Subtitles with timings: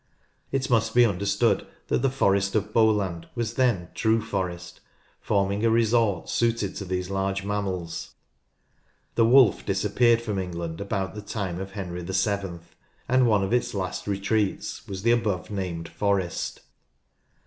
[0.51, 4.79] It must be understood that the Forest of Bowland was then true forest,
[5.19, 8.15] forming a resort suited to these large mammals.
[9.13, 12.65] The wolf disappeared from England about the time of 7Q NORTH LANCASHIRE Henry VII,
[13.09, 16.61] and one of its last retreats was the above named forest.